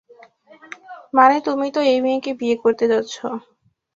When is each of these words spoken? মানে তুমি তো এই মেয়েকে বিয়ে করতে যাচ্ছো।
মানে 1.13 1.35
তুমি 1.47 1.67
তো 1.75 1.79
এই 1.91 1.99
মেয়েকে 2.05 2.31
বিয়ে 2.39 2.55
করতে 2.63 2.85
যাচ্ছো। 2.91 3.25